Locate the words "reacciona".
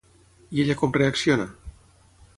0.97-1.47